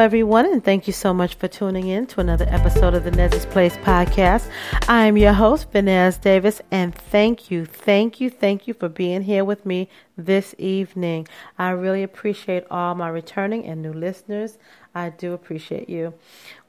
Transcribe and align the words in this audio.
everyone, 0.00 0.46
and 0.46 0.64
thank 0.64 0.86
you 0.86 0.92
so 0.94 1.12
much 1.12 1.34
for 1.34 1.46
tuning 1.46 1.88
in 1.88 2.06
to 2.06 2.20
another 2.20 2.46
episode 2.48 2.94
of 2.94 3.04
the 3.04 3.10
Nez's 3.10 3.44
Place 3.46 3.76
podcast. 3.78 4.50
I 4.88 5.06
am 5.06 5.18
your 5.18 5.34
host, 5.34 5.70
Venez 5.72 6.16
Davis, 6.16 6.62
and 6.70 6.94
thank 6.94 7.50
you, 7.50 7.66
thank 7.66 8.18
you, 8.18 8.30
thank 8.30 8.66
you 8.66 8.72
for 8.72 8.88
being 8.88 9.22
here 9.22 9.44
with 9.44 9.66
me 9.66 9.88
this 10.16 10.54
evening. 10.58 11.28
I 11.58 11.70
really 11.70 12.02
appreciate 12.02 12.64
all 12.70 12.94
my 12.94 13.08
returning 13.08 13.66
and 13.66 13.82
new 13.82 13.92
listeners. 13.92 14.58
I 14.94 15.10
do 15.10 15.32
appreciate 15.32 15.88
you. 15.88 16.14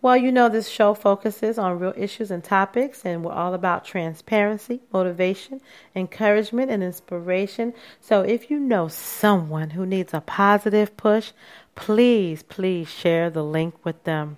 Well, 0.01 0.15
you 0.15 0.31
know, 0.31 0.47
this 0.47 0.70
show 0.70 0.93
focuses 0.93 1.57
on 1.57 1.79
real 1.79 1.93
issues 1.97 2.29
and 2.29 2.43
topics, 2.43 3.03
and 3.03 3.23
we're 3.23 3.31
all 3.31 3.53
about 3.53 3.84
transparency, 3.84 4.81
motivation, 4.94 5.61
encouragement, 5.95 6.70
and 6.70 6.84
inspiration. 6.84 7.73
So 7.99 8.21
if 8.21 8.52
you 8.52 8.59
know 8.59 8.88
someone 8.88 9.71
who 9.71 9.85
needs 9.85 10.13
a 10.13 10.21
positive 10.21 10.95
push, 10.97 11.31
please, 11.75 12.44
please 12.44 12.88
share 12.89 13.30
the 13.30 13.44
link 13.44 13.73
with 13.84 14.03
them. 14.03 14.38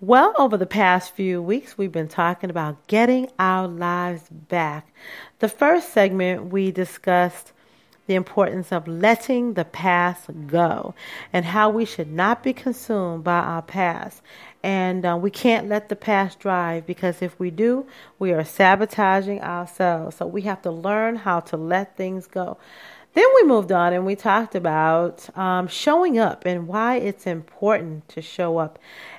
Well, 0.00 0.32
over 0.38 0.56
the 0.56 0.66
past 0.66 1.16
few 1.16 1.42
weeks, 1.42 1.76
we've 1.76 1.90
been 1.90 2.06
talking 2.06 2.50
about 2.50 2.86
getting 2.86 3.28
our 3.36 3.66
lives 3.66 4.22
back. 4.30 4.94
The 5.40 5.48
first 5.48 5.92
segment, 5.92 6.52
we 6.52 6.70
discussed 6.70 7.52
the 8.08 8.14
importance 8.14 8.72
of 8.72 8.88
letting 8.88 9.52
the 9.54 9.66
past 9.66 10.28
go 10.46 10.94
and 11.32 11.44
how 11.44 11.68
we 11.68 11.84
should 11.84 12.10
not 12.10 12.42
be 12.42 12.54
consumed 12.54 13.22
by 13.22 13.38
our 13.38 13.62
past. 13.62 14.22
And 14.62 15.04
uh, 15.06 15.16
we 15.20 15.30
can't 15.30 15.68
let 15.68 15.90
the 15.90 15.94
past 15.94 16.40
drive 16.40 16.86
because 16.86 17.22
if 17.22 17.38
we 17.38 17.50
do, 17.50 17.86
we 18.18 18.32
are 18.32 18.44
sabotaging 18.44 19.42
ourselves. 19.42 20.16
So 20.16 20.26
we 20.26 20.42
have 20.42 20.62
to 20.62 20.70
learn 20.70 21.16
how 21.16 21.40
to 21.40 21.56
let 21.56 21.96
things 21.96 22.26
go. 22.26 22.56
Then 23.12 23.26
we 23.34 23.44
moved 23.44 23.72
on 23.72 23.92
and 23.92 24.06
we 24.06 24.16
talked 24.16 24.54
about 24.54 25.36
um, 25.36 25.68
showing 25.68 26.18
up 26.18 26.46
and 26.46 26.66
why 26.66 26.96
it's 26.96 27.26
important 27.26 28.08
to 28.10 28.22
show 28.22 28.58
up 28.58 28.78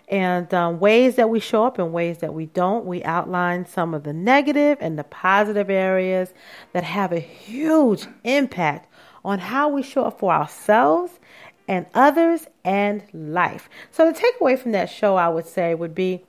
and 0.09 0.51
um, 0.53 0.79
ways 0.79 1.15
that 1.15 1.29
we 1.29 1.39
show 1.39 1.65
up 1.65 1.77
and 1.77 1.93
ways 1.93 2.17
that 2.19 2.33
we 2.33 2.47
don't. 2.47 2.85
We 2.85 3.03
outline 3.03 3.67
some 3.67 3.93
of 3.93 4.03
the 4.03 4.13
negative 4.13 4.79
and 4.81 4.97
the 4.97 5.03
positive 5.03 5.69
areas 5.69 6.33
that 6.73 6.83
have 6.83 7.11
a 7.11 7.19
huge 7.19 8.07
impact 8.23 8.91
on 9.23 9.39
how 9.39 9.69
we 9.69 9.83
show 9.83 10.05
up 10.05 10.19
for 10.19 10.33
ourselves 10.33 11.19
and 11.67 11.85
others 11.93 12.47
and 12.63 13.03
life. 13.13 13.69
So, 13.91 14.11
the 14.11 14.19
takeaway 14.19 14.57
from 14.57 14.71
that 14.71 14.89
show, 14.89 15.15
I 15.15 15.29
would 15.29 15.45
say, 15.45 15.75
would 15.75 15.93
be 15.93 16.23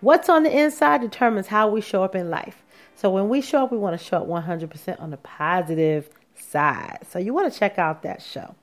what's 0.00 0.28
on 0.28 0.42
the 0.42 0.56
inside 0.56 1.00
determines 1.00 1.46
how 1.46 1.68
we 1.68 1.80
show 1.80 2.04
up 2.04 2.14
in 2.14 2.28
life. 2.28 2.62
So, 2.94 3.08
when 3.08 3.30
we 3.30 3.40
show 3.40 3.64
up, 3.64 3.72
we 3.72 3.78
want 3.78 3.98
to 3.98 4.04
show 4.04 4.18
up 4.18 4.28
100% 4.28 5.00
on 5.00 5.10
the 5.10 5.16
positive 5.16 6.10
side. 6.54 7.00
So 7.10 7.18
you 7.18 7.34
want 7.34 7.52
to 7.52 7.58
check 7.58 7.80
out 7.80 8.02
that 8.04 8.22
show. 8.22 8.54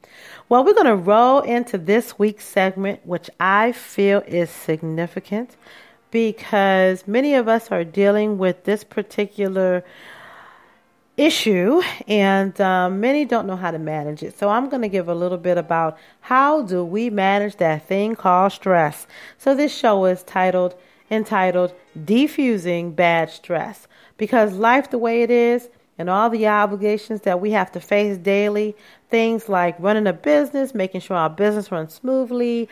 Well, 0.47 0.63
we're 0.63 0.73
going 0.73 0.85
to 0.85 0.95
roll 0.95 1.41
into 1.41 1.77
this 1.77 2.17
week's 2.17 2.45
segment, 2.45 3.05
which 3.05 3.29
I 3.37 3.73
feel 3.73 4.23
is 4.25 4.49
significant 4.49 5.57
because 6.09 7.05
many 7.05 7.35
of 7.35 7.49
us 7.49 7.69
are 7.69 7.83
dealing 7.83 8.37
with 8.37 8.63
this 8.63 8.85
particular 8.85 9.83
issue 11.17 11.81
and 12.07 12.59
um, 12.61 13.01
many 13.01 13.25
don't 13.25 13.45
know 13.45 13.57
how 13.57 13.69
to 13.69 13.77
manage 13.77 14.23
it 14.23 14.35
so 14.39 14.47
i'm 14.49 14.69
going 14.69 14.81
to 14.81 14.87
give 14.87 15.09
a 15.09 15.13
little 15.13 15.37
bit 15.37 15.57
about 15.57 15.97
how 16.21 16.63
do 16.63 16.85
we 16.85 17.09
manage 17.09 17.57
that 17.57 17.85
thing 17.85 18.15
called 18.15 18.51
stress 18.51 19.05
so 19.37 19.53
this 19.53 19.75
show 19.77 20.05
is 20.05 20.23
titled 20.23 20.73
entitled 21.11 21.73
defusing 22.05 22.95
bad 22.95 23.29
stress 23.29 23.87
because 24.17 24.53
life 24.53 24.89
the 24.89 24.97
way 24.97 25.21
it 25.21 25.29
is 25.29 25.69
and 26.01 26.09
all 26.09 26.29
the 26.29 26.47
obligations 26.47 27.21
that 27.21 27.39
we 27.39 27.51
have 27.51 27.71
to 27.71 27.79
face 27.79 28.17
daily. 28.17 28.75
Things 29.09 29.47
like 29.47 29.75
running 29.79 30.07
a 30.07 30.13
business, 30.13 30.73
making 30.73 31.01
sure 31.01 31.15
our 31.15 31.29
business 31.29 31.71
runs 31.71 31.93
smoothly, 31.93 32.67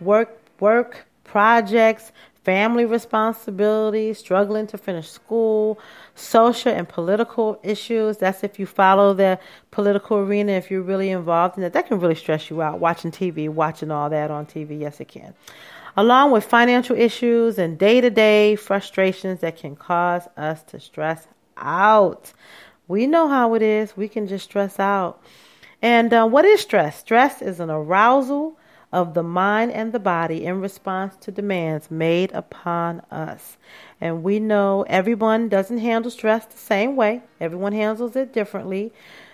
work, 0.00 0.38
work 0.60 1.06
projects, 1.24 2.12
family 2.44 2.84
responsibilities, 2.84 4.18
struggling 4.18 4.66
to 4.66 4.78
finish 4.78 5.08
school, 5.08 5.78
social 6.14 6.70
and 6.72 6.88
political 6.88 7.58
issues. 7.62 8.18
That's 8.18 8.44
if 8.44 8.58
you 8.58 8.66
follow 8.66 9.14
the 9.14 9.38
political 9.70 10.18
arena, 10.18 10.52
if 10.52 10.70
you're 10.70 10.82
really 10.82 11.10
involved 11.10 11.56
in 11.56 11.64
it. 11.64 11.72
That 11.72 11.88
can 11.88 11.98
really 11.98 12.14
stress 12.14 12.50
you 12.50 12.60
out. 12.60 12.78
Watching 12.78 13.10
TV, 13.10 13.48
watching 13.48 13.90
all 13.90 14.10
that 14.10 14.30
on 14.30 14.46
TV, 14.46 14.78
yes, 14.78 15.00
it 15.00 15.08
can. 15.08 15.34
Along 15.96 16.32
with 16.32 16.44
financial 16.44 16.96
issues 16.96 17.56
and 17.58 17.78
day 17.78 18.00
to 18.00 18.10
day 18.10 18.56
frustrations 18.56 19.40
that 19.40 19.56
can 19.56 19.74
cause 19.74 20.28
us 20.36 20.62
to 20.64 20.80
stress 20.80 21.26
out. 21.56 22.32
We 22.86 23.06
know 23.06 23.28
how 23.28 23.54
it 23.54 23.62
is. 23.62 23.96
We 23.96 24.08
can 24.08 24.26
just 24.26 24.44
stress 24.44 24.78
out. 24.78 25.22
And 25.80 26.12
uh, 26.12 26.26
what 26.26 26.44
is 26.44 26.60
stress? 26.60 26.98
Stress 26.98 27.42
is 27.42 27.60
an 27.60 27.70
arousal 27.70 28.58
of 28.92 29.14
the 29.14 29.22
mind 29.22 29.72
and 29.72 29.92
the 29.92 29.98
body 29.98 30.44
in 30.44 30.60
response 30.60 31.16
to 31.16 31.32
demands 31.32 31.90
made 31.90 32.30
upon 32.32 33.00
us. 33.10 33.56
And 34.00 34.22
we 34.22 34.38
know 34.38 34.84
everyone 34.88 35.48
doesn't 35.48 35.78
handle 35.78 36.10
stress 36.10 36.46
the 36.46 36.56
same 36.56 36.94
way, 36.94 37.22
everyone 37.40 37.72
handles 37.72 38.14
it 38.16 38.32
differently. 38.32 38.92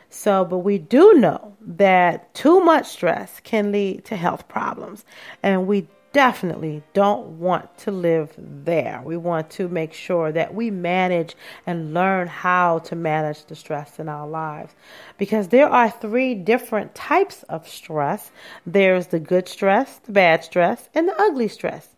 So, 0.08 0.44
but 0.44 0.58
we 0.58 0.78
do 0.78 1.14
know 1.14 1.56
that 1.60 2.34
too 2.34 2.60
much 2.60 2.88
stress 2.88 3.38
can 3.40 3.70
lead 3.70 4.06
to 4.06 4.16
health 4.16 4.48
problems. 4.48 5.04
And 5.42 5.66
we 5.68 5.86
definitely 6.12 6.82
don't 6.92 7.38
want 7.38 7.76
to 7.78 7.90
live 7.90 8.34
there. 8.36 9.00
We 9.04 9.16
want 9.16 9.50
to 9.50 9.68
make 9.68 9.92
sure 9.92 10.32
that 10.32 10.54
we 10.54 10.70
manage 10.70 11.36
and 11.66 11.94
learn 11.94 12.26
how 12.26 12.80
to 12.80 12.96
manage 12.96 13.44
the 13.44 13.54
stress 13.54 13.98
in 13.98 14.08
our 14.08 14.26
lives. 14.26 14.74
Because 15.18 15.48
there 15.48 15.68
are 15.68 15.90
three 15.90 16.34
different 16.34 16.94
types 16.94 17.42
of 17.44 17.68
stress 17.68 18.30
there's 18.66 19.08
the 19.08 19.20
good 19.20 19.48
stress, 19.48 19.98
the 19.98 20.12
bad 20.12 20.44
stress, 20.44 20.88
and 20.94 21.08
the 21.08 21.20
ugly 21.20 21.48
stress. 21.48 21.88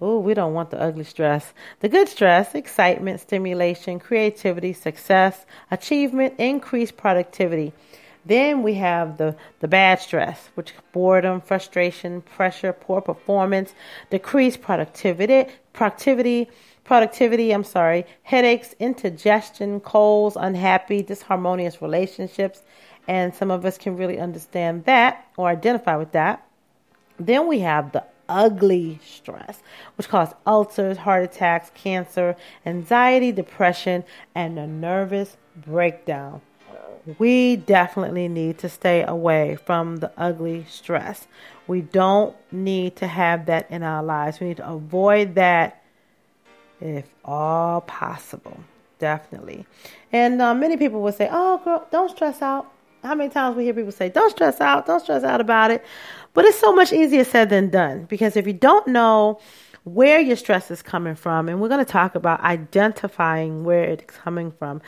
Oh, 0.00 0.18
we 0.18 0.34
don't 0.34 0.52
want 0.52 0.70
the 0.70 0.80
ugly 0.80 1.04
stress. 1.04 1.54
The 1.80 1.88
good 1.88 2.08
stress, 2.08 2.54
excitement, 2.54 3.20
stimulation, 3.20 3.98
creativity, 3.98 4.74
success, 4.74 5.46
achievement, 5.70 6.34
increased 6.38 6.98
productivity. 6.98 7.72
Then 8.26 8.64
we 8.64 8.74
have 8.74 9.18
the, 9.18 9.36
the 9.60 9.68
bad 9.68 10.00
stress, 10.00 10.50
which 10.56 10.74
boredom, 10.92 11.40
frustration, 11.40 12.22
pressure, 12.22 12.72
poor 12.72 13.00
performance, 13.00 13.72
decreased 14.10 14.60
productivity, 14.60 15.46
productivity, 15.72 16.48
productivity, 16.82 17.52
I'm 17.52 17.62
sorry, 17.62 18.04
headaches, 18.24 18.74
indigestion, 18.80 19.78
colds, 19.78 20.36
unhappy, 20.38 21.04
disharmonious 21.04 21.80
relationships. 21.80 22.62
And 23.06 23.32
some 23.32 23.52
of 23.52 23.64
us 23.64 23.78
can 23.78 23.96
really 23.96 24.18
understand 24.18 24.84
that 24.86 25.28
or 25.36 25.48
identify 25.48 25.94
with 25.94 26.10
that. 26.12 26.44
Then 27.20 27.46
we 27.46 27.60
have 27.60 27.92
the 27.92 28.02
ugly 28.28 28.98
stress, 29.06 29.62
which 29.96 30.08
causes 30.08 30.34
ulcers, 30.44 30.96
heart 30.98 31.22
attacks, 31.22 31.70
cancer, 31.74 32.34
anxiety, 32.66 33.30
depression, 33.30 34.02
and 34.34 34.58
a 34.58 34.66
nervous 34.66 35.36
breakdown 35.64 36.40
we 37.18 37.56
definitely 37.56 38.28
need 38.28 38.58
to 38.58 38.68
stay 38.68 39.02
away 39.02 39.56
from 39.64 39.96
the 39.96 40.10
ugly 40.16 40.66
stress. 40.68 41.26
We 41.66 41.80
don't 41.82 42.34
need 42.50 42.96
to 42.96 43.06
have 43.06 43.46
that 43.46 43.70
in 43.70 43.82
our 43.82 44.02
lives. 44.02 44.40
We 44.40 44.48
need 44.48 44.56
to 44.58 44.68
avoid 44.68 45.34
that 45.36 45.82
if 46.80 47.06
all 47.24 47.80
possible. 47.82 48.58
Definitely. 48.98 49.66
And 50.12 50.40
uh, 50.40 50.54
many 50.54 50.76
people 50.76 51.00
will 51.00 51.12
say, 51.12 51.28
Oh, 51.30 51.60
girl, 51.64 51.86
don't 51.90 52.10
stress 52.10 52.42
out. 52.42 52.72
How 53.02 53.14
many 53.14 53.30
times 53.30 53.56
we 53.56 53.64
hear 53.64 53.74
people 53.74 53.92
say, 53.92 54.08
Don't 54.08 54.30
stress 54.30 54.60
out, 54.60 54.86
don't 54.86 55.00
stress 55.00 55.22
out 55.22 55.40
about 55.40 55.70
it. 55.70 55.84
But 56.34 56.44
it's 56.44 56.58
so 56.58 56.74
much 56.74 56.92
easier 56.92 57.24
said 57.24 57.50
than 57.50 57.70
done 57.70 58.04
because 58.04 58.36
if 58.36 58.46
you 58.46 58.52
don't 58.52 58.88
know 58.88 59.40
where 59.84 60.18
your 60.18 60.36
stress 60.36 60.70
is 60.70 60.82
coming 60.82 61.14
from, 61.14 61.48
and 61.48 61.60
we're 61.60 61.68
going 61.68 61.84
to 61.84 61.90
talk 61.90 62.16
about 62.16 62.40
identifying 62.40 63.62
where 63.62 63.84
it's 63.84 64.16
coming 64.16 64.50
from 64.50 64.82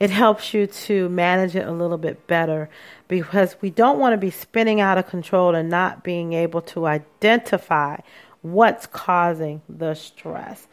it 0.00 0.08
helps 0.08 0.54
you 0.54 0.66
to 0.66 1.10
manage 1.10 1.54
it 1.54 1.68
a 1.68 1.72
little 1.72 1.98
bit 1.98 2.26
better 2.26 2.70
because 3.06 3.54
we 3.60 3.68
don't 3.68 3.98
want 3.98 4.14
to 4.14 4.16
be 4.16 4.30
spinning 4.30 4.80
out 4.80 4.96
of 4.96 5.06
control 5.06 5.54
and 5.54 5.68
not 5.68 6.02
being 6.02 6.32
able 6.32 6.62
to 6.62 6.86
identify 6.86 7.98
what's 8.40 8.86
causing 8.86 9.60
the 9.68 9.94
stress. 9.94 10.66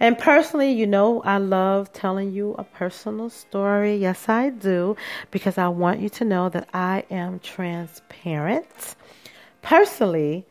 And 0.00 0.16
personally, 0.16 0.70
you 0.70 0.86
know, 0.86 1.22
I 1.22 1.38
love 1.38 1.92
telling 1.92 2.30
you 2.30 2.54
a 2.58 2.62
personal 2.62 3.30
story. 3.30 3.96
Yes, 3.96 4.28
I 4.28 4.50
do, 4.50 4.96
because 5.30 5.58
I 5.58 5.68
want 5.68 6.00
you 6.00 6.10
to 6.10 6.24
know 6.24 6.50
that 6.50 6.68
I 6.72 7.04
am 7.10 7.40
transparent. 7.40 8.94
Personally, 9.62 10.44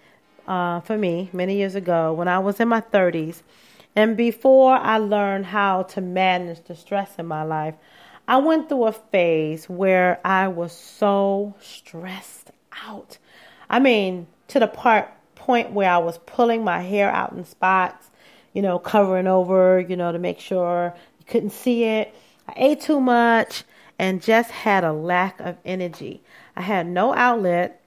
uh, 0.47 0.81
for 0.81 0.97
me, 0.97 1.29
many 1.31 1.55
years 1.55 1.75
ago, 1.75 2.13
when 2.13 2.27
I 2.27 2.39
was 2.39 2.59
in 2.59 2.67
my 2.67 2.81
30s, 2.81 3.43
and 3.95 4.17
before 4.17 4.75
I 4.75 4.97
learned 4.97 5.45
how 5.45 5.83
to 5.83 6.01
manage 6.01 6.63
the 6.65 6.75
stress 6.75 7.15
in 7.17 7.25
my 7.25 7.43
life, 7.43 7.75
I 8.27 8.38
went 8.38 8.68
through 8.68 8.85
a 8.85 8.91
phase 8.91 9.69
where 9.69 10.19
I 10.25 10.47
was 10.50 10.74
so 10.74 11.56
stressed 11.62 12.51
out. 12.85 13.18
I 13.69 13.79
mean, 13.79 14.27
to 14.50 14.59
the 14.59 14.68
part 14.68 15.12
point 15.35 15.71
where 15.71 15.89
I 15.89 15.97
was 15.97 16.18
pulling 16.19 16.63
my 16.63 16.81
hair 16.81 17.09
out 17.09 17.31
in 17.31 17.45
spots, 17.45 18.09
you 18.53 18.62
know, 18.62 18.79
covering 18.79 19.27
over, 19.27 19.79
you 19.79 19.95
know, 19.95 20.12
to 20.12 20.19
make 20.19 20.39
sure 20.39 20.94
you 21.19 21.25
couldn't 21.25 21.51
see 21.51 21.85
it. 21.85 22.13
I 22.50 22.53
ate 22.57 22.81
too 22.81 23.00
much 23.00 23.63
and 23.97 24.21
just 24.21 24.51
had 24.51 24.83
a 24.83 24.91
lack 24.91 25.39
of 25.39 25.57
energy. 25.63 26.21
I 26.56 26.62
had 26.63 26.88
no 26.88 27.13
outlet 27.13 27.81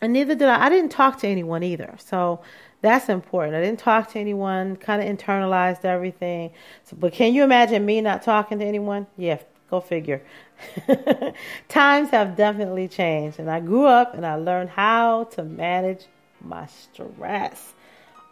and 0.00 0.12
neither 0.12 0.34
did 0.34 0.48
I. 0.48 0.66
I 0.66 0.68
didn't 0.68 0.92
talk 0.92 1.18
to 1.20 1.28
anyone 1.28 1.62
either. 1.62 1.94
So 1.98 2.40
that's 2.80 3.08
important. 3.08 3.56
I 3.56 3.60
didn't 3.60 3.80
talk 3.80 4.12
to 4.12 4.18
anyone, 4.18 4.76
kind 4.76 5.02
of 5.02 5.08
internalized 5.08 5.84
everything. 5.84 6.52
So, 6.84 6.96
but 6.98 7.12
can 7.12 7.34
you 7.34 7.42
imagine 7.42 7.84
me 7.84 8.00
not 8.00 8.22
talking 8.22 8.58
to 8.60 8.64
anyone? 8.64 9.06
Yeah, 9.16 9.38
go 9.70 9.80
figure. 9.80 10.22
Times 11.68 12.10
have 12.10 12.36
definitely 12.36 12.88
changed, 12.88 13.38
and 13.38 13.50
I 13.50 13.60
grew 13.60 13.86
up 13.86 14.14
and 14.14 14.26
I 14.26 14.34
learned 14.36 14.70
how 14.70 15.24
to 15.24 15.42
manage 15.44 16.06
my 16.40 16.66
stress. 16.66 17.74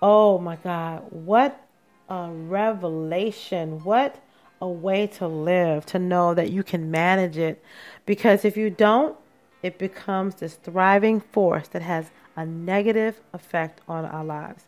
Oh 0.00 0.38
my 0.38 0.56
God, 0.56 1.04
what 1.10 1.60
a 2.08 2.30
revelation! 2.30 3.82
What 3.84 4.16
a 4.60 4.68
way 4.68 5.06
to 5.06 5.26
live 5.26 5.84
to 5.86 5.98
know 5.98 6.34
that 6.34 6.50
you 6.50 6.62
can 6.62 6.90
manage 6.90 7.36
it. 7.36 7.62
Because 8.06 8.44
if 8.44 8.56
you 8.56 8.70
don't, 8.70 9.16
it 9.62 9.78
becomes 9.78 10.36
this 10.36 10.54
thriving 10.54 11.20
force 11.20 11.68
that 11.68 11.82
has 11.82 12.10
a 12.36 12.46
negative 12.46 13.20
effect 13.32 13.80
on 13.88 14.04
our 14.04 14.24
lives. 14.24 14.64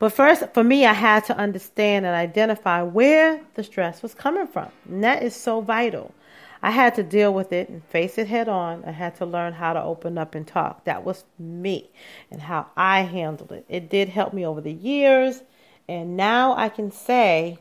But 0.00 0.14
first, 0.14 0.42
for 0.54 0.64
me, 0.64 0.86
I 0.86 0.94
had 0.94 1.26
to 1.26 1.36
understand 1.36 2.06
and 2.06 2.16
identify 2.16 2.82
where 2.82 3.42
the 3.54 3.62
stress 3.62 4.02
was 4.02 4.14
coming 4.14 4.46
from. 4.46 4.70
And 4.88 5.04
that 5.04 5.22
is 5.22 5.36
so 5.36 5.60
vital. 5.60 6.14
I 6.62 6.70
had 6.70 6.94
to 6.94 7.02
deal 7.02 7.34
with 7.34 7.52
it 7.52 7.68
and 7.68 7.84
face 7.84 8.16
it 8.16 8.26
head 8.26 8.48
on. 8.48 8.82
I 8.86 8.92
had 8.92 9.14
to 9.16 9.26
learn 9.26 9.52
how 9.52 9.74
to 9.74 9.82
open 9.82 10.16
up 10.16 10.34
and 10.34 10.46
talk. 10.46 10.84
That 10.84 11.04
was 11.04 11.24
me 11.38 11.90
and 12.30 12.40
how 12.40 12.68
I 12.78 13.02
handled 13.02 13.52
it. 13.52 13.66
It 13.68 13.90
did 13.90 14.08
help 14.08 14.32
me 14.32 14.44
over 14.44 14.62
the 14.62 14.72
years. 14.72 15.42
And 15.86 16.16
now 16.16 16.56
I 16.56 16.70
can 16.70 16.90
say 16.90 17.58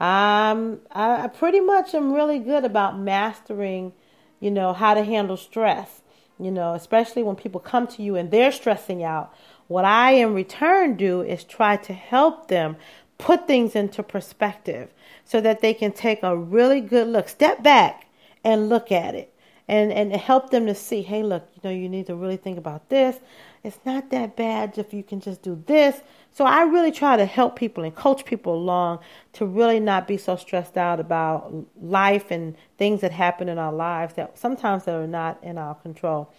um, 0.00 0.80
I, 0.90 1.24
I 1.24 1.26
pretty 1.28 1.60
much 1.60 1.94
am 1.94 2.12
really 2.12 2.40
good 2.40 2.64
about 2.64 2.98
mastering, 2.98 3.92
you 4.40 4.50
know, 4.50 4.72
how 4.72 4.94
to 4.94 5.04
handle 5.04 5.36
stress. 5.36 6.02
You 6.40 6.52
know, 6.52 6.74
especially 6.74 7.24
when 7.24 7.34
people 7.34 7.60
come 7.60 7.88
to 7.88 8.02
you 8.02 8.14
and 8.14 8.30
they're 8.30 8.52
stressing 8.52 9.02
out. 9.02 9.34
What 9.68 9.84
I 9.84 10.12
in 10.12 10.34
return 10.34 10.96
do 10.96 11.22
is 11.22 11.44
try 11.44 11.76
to 11.76 11.92
help 11.92 12.48
them 12.48 12.76
put 13.18 13.46
things 13.46 13.76
into 13.76 14.02
perspective 14.02 14.90
so 15.24 15.40
that 15.40 15.60
they 15.60 15.74
can 15.74 15.92
take 15.92 16.22
a 16.22 16.36
really 16.36 16.80
good 16.80 17.06
look, 17.08 17.28
step 17.28 17.62
back 17.62 18.06
and 18.42 18.68
look 18.68 18.90
at 18.90 19.14
it 19.14 19.32
and, 19.68 19.92
and 19.92 20.12
help 20.16 20.50
them 20.50 20.66
to 20.66 20.74
see, 20.74 21.02
hey, 21.02 21.22
look, 21.22 21.46
you 21.54 21.60
know, 21.62 21.74
you 21.74 21.88
need 21.88 22.06
to 22.06 22.16
really 22.16 22.38
think 22.38 22.56
about 22.56 22.88
this. 22.88 23.20
It's 23.62 23.78
not 23.84 24.10
that 24.10 24.36
bad 24.36 24.78
if 24.78 24.94
you 24.94 25.02
can 25.02 25.20
just 25.20 25.42
do 25.42 25.62
this. 25.66 26.00
So 26.32 26.46
I 26.46 26.62
really 26.62 26.92
try 26.92 27.18
to 27.18 27.26
help 27.26 27.56
people 27.56 27.84
and 27.84 27.94
coach 27.94 28.24
people 28.24 28.54
along 28.54 29.00
to 29.34 29.44
really 29.44 29.80
not 29.80 30.08
be 30.08 30.16
so 30.16 30.36
stressed 30.36 30.78
out 30.78 31.00
about 31.00 31.52
life 31.78 32.30
and 32.30 32.56
things 32.78 33.02
that 33.02 33.12
happen 33.12 33.48
in 33.48 33.58
our 33.58 33.72
lives 33.72 34.14
that 34.14 34.38
sometimes 34.38 34.84
that 34.84 34.94
are 34.94 35.06
not 35.06 35.38
in 35.42 35.58
our 35.58 35.74
control. 35.74 36.32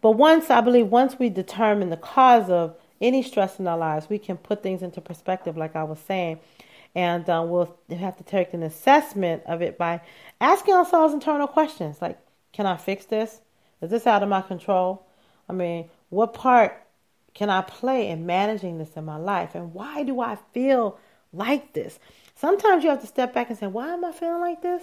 But 0.00 0.12
once 0.12 0.50
I 0.50 0.60
believe 0.60 0.86
once 0.86 1.18
we 1.18 1.28
determine 1.28 1.90
the 1.90 1.96
cause 1.96 2.48
of 2.48 2.76
any 3.00 3.22
stress 3.22 3.58
in 3.58 3.66
our 3.66 3.78
lives, 3.78 4.08
we 4.08 4.18
can 4.18 4.36
put 4.36 4.62
things 4.62 4.82
into 4.82 5.00
perspective, 5.00 5.56
like 5.56 5.76
I 5.76 5.84
was 5.84 5.98
saying, 5.98 6.40
and 6.94 7.28
um, 7.30 7.50
we'll 7.50 7.76
have 7.98 8.16
to 8.16 8.24
take 8.24 8.52
an 8.52 8.62
assessment 8.62 9.42
of 9.46 9.62
it 9.62 9.78
by 9.78 10.00
asking 10.40 10.74
ourselves 10.74 11.14
internal 11.14 11.46
questions 11.46 12.02
like, 12.02 12.18
can 12.52 12.66
I 12.66 12.76
fix 12.76 13.04
this? 13.06 13.40
Is 13.80 13.90
this 13.90 14.06
out 14.06 14.22
of 14.22 14.28
my 14.28 14.42
control? 14.42 15.06
I 15.48 15.52
mean, 15.52 15.88
what 16.10 16.34
part 16.34 16.86
can 17.32 17.48
I 17.48 17.62
play 17.62 18.08
in 18.08 18.26
managing 18.26 18.78
this 18.78 18.96
in 18.96 19.04
my 19.04 19.16
life? 19.16 19.54
And 19.54 19.72
why 19.72 20.02
do 20.02 20.20
I 20.20 20.36
feel 20.52 20.98
like 21.32 21.72
this? 21.72 21.98
Sometimes 22.34 22.82
you 22.82 22.90
have 22.90 23.00
to 23.02 23.06
step 23.06 23.32
back 23.32 23.50
and 23.50 23.58
say, 23.58 23.66
why 23.66 23.92
am 23.92 24.04
I 24.04 24.12
feeling 24.12 24.40
like 24.40 24.62
this? 24.62 24.82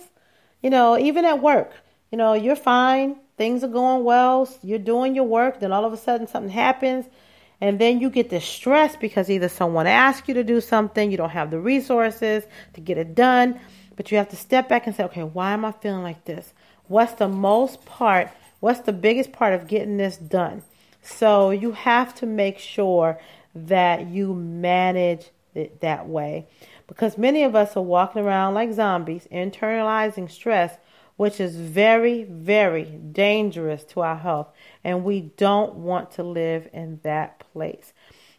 You 0.61 0.69
know, 0.69 0.97
even 0.97 1.25
at 1.25 1.41
work, 1.41 1.71
you 2.11 2.17
know, 2.17 2.33
you're 2.33 2.55
fine, 2.55 3.17
things 3.37 3.63
are 3.63 3.69
going 3.69 4.03
well, 4.03 4.49
you're 4.61 4.79
doing 4.79 5.15
your 5.15 5.23
work, 5.23 5.59
then 5.59 5.71
all 5.71 5.85
of 5.85 5.93
a 5.93 5.97
sudden 5.97 6.27
something 6.27 6.51
happens, 6.51 7.05
and 7.61 7.79
then 7.79 7.99
you 7.99 8.09
get 8.09 8.29
distressed 8.29 8.99
because 8.99 9.29
either 9.29 9.49
someone 9.49 9.87
asked 9.87 10.27
you 10.27 10.33
to 10.33 10.43
do 10.43 10.59
something, 10.61 11.09
you 11.11 11.17
don't 11.17 11.29
have 11.29 11.51
the 11.51 11.59
resources 11.59 12.43
to 12.73 12.81
get 12.81 12.97
it 12.97 13.15
done, 13.15 13.59
but 13.95 14.11
you 14.11 14.17
have 14.17 14.29
to 14.29 14.35
step 14.35 14.67
back 14.69 14.85
and 14.85 14.95
say, 14.95 15.03
okay, 15.05 15.23
why 15.23 15.53
am 15.53 15.65
I 15.65 15.71
feeling 15.71 16.03
like 16.03 16.25
this? 16.25 16.53
What's 16.87 17.13
the 17.13 17.27
most 17.27 17.85
part, 17.85 18.29
what's 18.59 18.81
the 18.81 18.93
biggest 18.93 19.31
part 19.31 19.53
of 19.53 19.67
getting 19.67 19.97
this 19.97 20.17
done? 20.17 20.63
So 21.01 21.51
you 21.51 21.71
have 21.71 22.13
to 22.15 22.25
make 22.25 22.59
sure 22.59 23.19
that 23.55 24.07
you 24.07 24.33
manage 24.33 25.31
it 25.55 25.81
that 25.81 26.07
way. 26.07 26.47
Because 26.87 27.17
many 27.17 27.43
of 27.43 27.55
us 27.55 27.75
are 27.75 27.83
walking 27.83 28.21
around 28.21 28.53
like 28.53 28.71
zombies, 28.71 29.27
internalizing 29.31 30.29
stress, 30.29 30.77
which 31.17 31.39
is 31.39 31.55
very, 31.55 32.23
very 32.23 32.85
dangerous 32.85 33.83
to 33.83 34.01
our 34.01 34.17
health. 34.17 34.47
And 34.83 35.03
we 35.03 35.21
don't 35.21 35.75
want 35.75 36.11
to 36.11 36.23
live 36.23 36.69
in 36.71 36.99
that 37.03 37.39
place. 37.51 37.91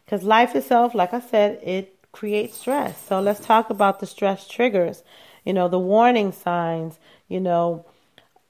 Because 0.05 0.23
life 0.23 0.55
itself, 0.55 0.95
like 0.95 1.13
I 1.13 1.19
said, 1.19 1.59
it 1.61 1.95
creates 2.11 2.57
stress. 2.57 2.99
So 3.05 3.21
let's 3.21 3.41
talk 3.41 3.69
about 3.69 3.99
the 3.99 4.07
stress 4.07 4.47
triggers, 4.47 5.03
you 5.45 5.53
know, 5.53 5.67
the 5.67 5.77
warning 5.77 6.31
signs, 6.31 6.99
you 7.27 7.39
know, 7.39 7.85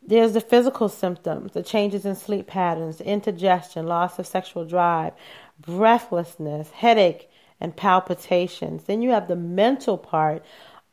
there's 0.01 0.33
the 0.33 0.41
physical 0.41 0.89
symptoms, 0.89 1.51
the 1.51 1.61
changes 1.61 2.05
in 2.05 2.15
sleep 2.15 2.47
patterns, 2.47 3.01
indigestion, 3.01 3.85
loss 3.85 4.17
of 4.17 4.25
sexual 4.25 4.65
drive, 4.65 5.13
breathlessness, 5.59 6.71
headache, 6.71 7.29
and 7.59 7.75
palpitations. 7.75 8.85
Then 8.85 9.01
you 9.01 9.09
have 9.09 9.27
the 9.27 9.35
mental 9.35 9.97
part 9.97 10.43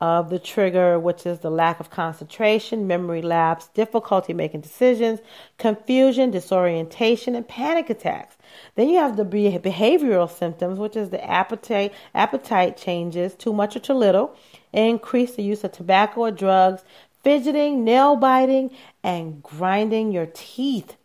of 0.01 0.29
the 0.29 0.39
trigger, 0.39 0.99
which 0.99 1.25
is 1.25 1.39
the 1.39 1.51
lack 1.51 1.81
of 1.81 1.91
concentration, 1.91 2.87
memory 2.87 3.23
lapse, 3.23 3.69
difficulty 3.69 4.35
making 4.35 4.61
decisions, 4.61 5.21
confusion, 5.59 6.31
disorientation, 6.31 7.35
and 7.35 7.49
panic 7.49 7.89
attacks. 7.89 8.37
Then 8.75 8.89
you 8.91 8.99
have 8.99 9.17
the 9.17 9.25
behavioral 9.25 10.31
symptoms, 10.31 10.79
which 10.79 10.97
is 10.97 11.11
the 11.11 11.25
appetite 11.25 11.95
appetite 12.15 12.77
changes, 12.77 13.35
too 13.35 13.53
much 13.53 13.75
or 13.75 13.81
too 13.81 13.95
little, 13.95 14.37
increase 14.73 15.35
the 15.35 15.43
use 15.43 15.65
of 15.65 15.73
tobacco 15.73 16.23
or 16.23 16.31
drugs, 16.31 16.85
fidgeting, 17.23 17.83
nail 17.83 18.17
biting, 18.17 18.71
and 19.03 19.43
grinding 19.43 20.13
your 20.13 20.27
teeth. 20.27 20.97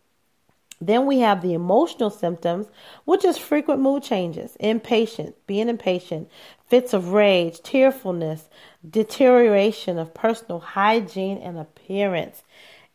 Then 0.80 1.06
we 1.06 1.20
have 1.20 1.42
the 1.42 1.54
emotional 1.54 2.10
symptoms, 2.10 2.66
which 3.04 3.24
is 3.24 3.38
frequent 3.38 3.80
mood 3.80 4.02
changes, 4.02 4.56
impatient, 4.56 5.36
being 5.46 5.68
impatient, 5.68 6.28
fits 6.72 6.94
of 6.94 7.12
rage, 7.12 7.60
tearfulness, 7.60 8.48
deterioration 8.88 9.98
of 9.98 10.14
personal 10.14 10.58
hygiene 10.58 11.36
and 11.36 11.58
appearance. 11.58 12.42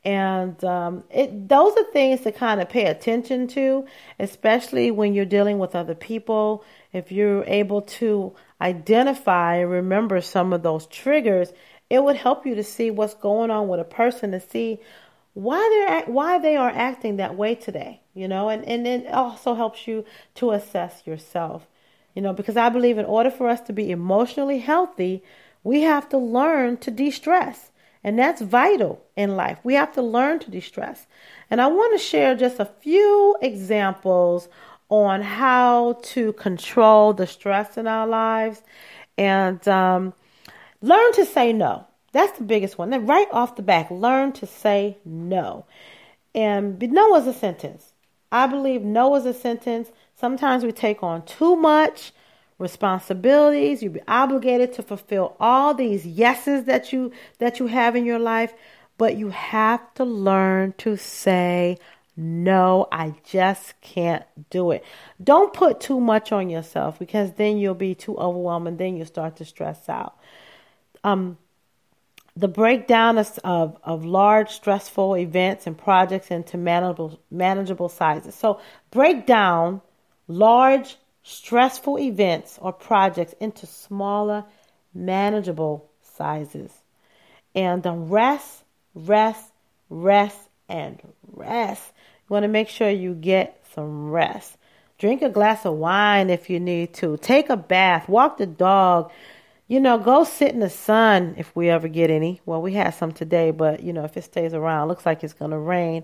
And 0.04 0.64
um, 0.64 1.04
it, 1.12 1.48
those 1.48 1.78
are 1.78 1.84
things 1.94 2.22
to 2.22 2.32
kind 2.32 2.60
of 2.60 2.70
pay 2.70 2.86
attention 2.86 3.48
to, 3.50 3.86
especially 4.18 4.90
when 4.90 5.14
you're 5.14 5.26
dealing 5.26 5.60
with 5.60 5.76
other 5.76 5.94
people. 5.94 6.66
If 6.92 7.12
you're 7.12 7.44
able 7.44 7.84
to 8.02 8.34
identify 8.60 9.58
and 9.58 9.70
remember 9.70 10.22
some 10.22 10.54
of 10.54 10.64
those 10.64 10.88
triggers, 10.88 11.54
it 11.88 12.04
would 12.04 12.16
help 12.16 12.48
you 12.48 12.56
to 12.56 12.64
see 12.64 12.90
what's 12.90 13.14
going 13.14 13.52
on 13.52 13.68
with 13.68 13.80
a 13.80 13.84
person 13.84 14.32
to 14.32 14.40
see 14.40 14.80
why 15.36 15.60
they're 15.60 16.02
why 16.12 16.40
they 16.40 16.56
are 16.56 16.72
acting 16.72 17.18
that 17.18 17.38
way 17.38 17.54
today 17.54 18.02
you 18.16 18.28
know 18.28 18.50
and 18.50 18.66
and 18.66 18.88
it 18.88 19.06
also 19.14 19.54
helps 19.54 19.88
you 19.88 20.04
to 20.34 20.50
assess 20.50 21.06
yourself 21.06 21.68
you 22.18 22.22
know 22.22 22.34
because 22.34 22.58
i 22.58 22.68
believe 22.70 22.98
in 22.98 23.06
order 23.06 23.32
for 23.32 23.48
us 23.48 23.62
to 23.62 23.72
be 23.72 23.92
emotionally 23.92 24.60
healthy 24.60 25.24
we 25.64 25.82
have 25.82 26.10
to 26.10 26.18
learn 26.18 26.76
to 26.78 26.92
de-stress 26.92 27.72
and 28.04 28.20
that's 28.20 28.42
vital 28.42 29.06
in 29.16 29.38
life 29.38 29.60
we 29.64 29.76
have 29.76 29.94
to 29.94 30.02
learn 30.02 30.40
to 30.40 30.52
de-stress 30.52 31.08
and 31.50 31.62
i 31.62 31.68
want 31.68 31.98
to 31.98 32.04
share 32.04 32.36
just 32.36 32.60
a 32.60 32.66
few 32.66 33.38
examples 33.42 34.50
on 34.90 35.22
how 35.22 35.98
to 36.02 36.34
control 36.34 37.14
the 37.14 37.28
stress 37.28 37.78
in 37.78 37.88
our 37.88 38.08
lives 38.08 38.64
and 39.18 39.68
um, 39.68 40.14
Learn 40.82 41.12
to 41.14 41.26
say 41.26 41.54
no. 41.54 41.88
That's 42.12 42.38
the 42.38 42.44
biggest 42.44 42.78
one. 42.78 42.92
Then 42.92 43.08
right 43.08 43.28
off 43.32 43.56
the 43.56 43.62
back, 43.64 43.90
learn 43.90 44.32
to 44.34 44.46
say 44.46 44.98
no. 45.04 45.66
And 46.36 46.80
no 46.80 47.16
is 47.16 47.28
a 47.28 47.34
sentence. 47.34 47.94
I 48.32 48.48
believe 48.48 48.84
no 48.84 49.16
is 49.16 49.26
a 49.26 49.34
sentence. 49.34 49.90
Sometimes 50.20 50.64
we 50.64 50.72
take 50.72 51.04
on 51.04 51.24
too 51.26 51.56
much 51.56 52.12
responsibilities. 52.58 53.84
You 53.84 53.92
be 53.92 54.02
obligated 54.08 54.74
to 54.74 54.84
fulfill 54.84 55.36
all 55.40 55.74
these 55.74 56.06
yeses 56.06 56.66
that 56.66 56.92
you 56.92 57.12
that 57.38 57.60
you 57.60 57.68
have 57.68 57.96
in 57.96 58.04
your 58.04 58.20
life, 58.20 58.54
but 58.98 59.16
you 59.16 59.30
have 59.30 59.94
to 59.96 60.04
learn 60.04 60.74
to 60.80 60.98
say 60.98 61.78
no, 62.20 62.88
I 62.92 63.14
just 63.26 63.80
can't 63.82 64.24
do 64.50 64.72
it. 64.72 64.84
Don't 65.24 65.54
put 65.54 65.80
too 65.80 66.00
much 66.00 66.32
on 66.32 66.50
yourself 66.50 66.98
because 66.98 67.34
then 67.34 67.60
you'll 67.60 67.76
be 67.76 67.94
too 67.94 68.18
overwhelmed 68.18 68.68
and 68.68 68.80
then 68.80 68.98
you'll 68.98 69.06
start 69.06 69.36
to 69.36 69.46
stress 69.46 69.88
out 69.88 70.18
um, 71.04 71.38
the 72.36 72.48
breakdown 72.48 73.20
of, 73.20 73.40
of, 73.44 73.78
of, 73.84 74.04
large 74.04 74.50
stressful 74.50 75.16
events 75.16 75.68
and 75.68 75.78
projects 75.78 76.32
into 76.32 76.58
manageable, 76.58 77.20
manageable 77.30 77.90
sizes. 77.90 78.36
So 78.36 78.60
break 78.90 79.28
down 79.28 79.82
large 80.28 80.98
stressful 81.24 82.00
events 82.00 82.58
or 82.62 82.72
projects 82.72 83.34
into 83.40 83.66
smaller 83.66 84.46
manageable 84.94 85.90
sizes. 86.02 86.72
And 87.54 87.84
rest, 88.12 88.64
rest, 88.94 89.44
rest, 89.90 90.38
and 90.70 91.02
rest. 91.32 91.92
You 92.30 92.34
want 92.34 92.44
to 92.44 92.50
make 92.50 92.70
sure 92.70 92.90
you 92.90 93.14
get 93.14 93.64
some 93.74 94.10
rest. 94.10 94.58
Drink 94.98 95.22
a 95.22 95.30
glass 95.30 95.66
of 95.66 95.76
wine 95.76 96.30
if 96.30 96.50
you 96.50 96.60
need 96.60 96.94
to. 96.96 97.18
Take 97.18 97.50
a 97.50 97.58
bath. 97.58 98.10
Walk 98.10 98.38
the 98.38 98.46
dog. 98.46 99.12
You 99.68 99.80
know, 99.80 99.98
go 99.98 100.24
sit 100.24 100.54
in 100.54 100.60
the 100.60 100.70
sun 100.70 101.36
if 101.38 101.56
we 101.56 101.70
ever 101.70 101.88
get 101.88 102.10
any. 102.10 102.42
Well, 102.46 102.62
we 102.62 102.74
had 102.74 102.92
some 102.92 103.12
today, 103.12 103.52
but 103.52 103.84
you 103.84 103.94
know, 103.94 104.06
if 104.06 104.18
it 104.18 104.24
stays 104.24 104.54
around, 104.54 104.88
looks 104.88 105.06
like 105.06 105.24
it's 105.24 105.34
going 105.34 105.52
to 105.52 105.58
rain. 105.58 106.04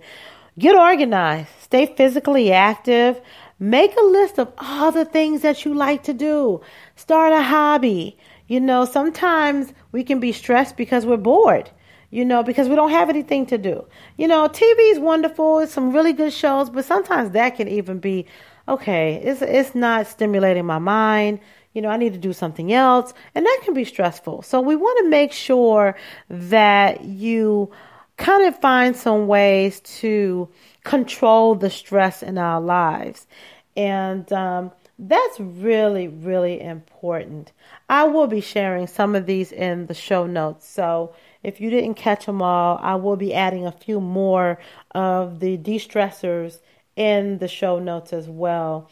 Get 0.58 0.76
organized. 0.76 1.50
Stay 1.62 1.86
physically 1.86 2.52
active. 2.52 3.20
Make 3.60 3.96
a 3.98 4.04
list 4.04 4.40
of 4.40 4.52
all 4.58 4.92
the 4.92 5.06
things 5.06 5.42
that 5.42 5.66
you 5.66 5.74
like 5.74 6.04
to 6.04 6.14
do. 6.14 6.62
Start 6.96 7.34
a 7.34 7.42
hobby. 7.42 8.18
You 8.48 8.60
know, 8.60 8.86
sometimes 8.86 9.74
we 9.92 10.04
can 10.04 10.20
be 10.20 10.32
stressed 10.32 10.78
because 10.78 11.06
we're 11.06 11.18
bored 11.18 11.72
you 12.14 12.24
know, 12.24 12.44
because 12.44 12.70
we 12.70 12.76
don't 12.76 12.92
have 12.92 13.10
anything 13.10 13.44
to 13.48 13.58
do. 13.58 13.84
You 14.20 14.28
know, 14.28 14.48
TV 14.48 14.92
is 14.92 15.00
wonderful, 15.00 15.58
it's 15.58 15.74
some 15.74 15.92
really 15.92 16.14
good 16.14 16.32
shows, 16.32 16.70
but 16.70 16.86
sometimes 16.86 17.32
that 17.32 17.58
can 17.58 17.68
even 17.68 17.98
be 17.98 18.28
okay, 18.68 19.16
it's 19.16 19.42
it's 19.42 19.74
not 19.74 20.06
stimulating 20.06 20.64
my 20.64 20.78
mind. 20.78 21.40
You 21.74 21.82
know, 21.82 21.90
I 21.90 21.98
need 21.98 22.14
to 22.14 22.20
do 22.20 22.32
something 22.32 22.72
else, 22.72 23.16
and 23.34 23.44
that 23.44 23.62
can 23.64 23.74
be 23.74 23.84
stressful. 23.84 24.44
So 24.44 24.62
we 24.62 24.76
want 24.76 25.00
to 25.00 25.10
make 25.10 25.32
sure 25.32 25.96
that 26.30 27.04
you 27.04 27.72
kind 28.24 28.48
of 28.48 28.58
find 28.60 28.96
some 28.96 29.28
ways 29.28 29.82
to 29.82 30.48
control 30.86 31.56
the 31.56 31.70
stress 31.70 32.24
in 32.24 32.38
our 32.38 32.62
lives. 32.62 33.28
And 33.76 34.32
um, 34.32 34.72
that's 34.98 35.42
really, 35.42 36.08
really 36.08 36.62
important. 36.62 37.52
I 37.90 38.06
will 38.06 38.28
be 38.28 38.40
sharing 38.40 38.88
some 38.88 39.14
of 39.14 39.26
these 39.26 39.52
in 39.52 39.88
the 39.88 39.94
show 39.94 40.26
notes. 40.26 40.66
So 40.66 41.14
if 41.44 41.60
you 41.60 41.70
didn't 41.70 41.96
catch 41.96 42.26
them 42.26 42.42
all, 42.42 42.80
I 42.82 42.96
will 42.96 43.18
be 43.18 43.34
adding 43.34 43.68
a 43.68 43.74
few 43.74 44.00
more 44.00 44.58
of 44.92 45.42
the 45.42 45.58
de 45.58 45.78
stressors 45.78 46.60
in 46.96 47.40
the 47.40 47.50
show 47.50 47.78
notes 47.78 48.14
as 48.14 48.30
well. 48.30 48.90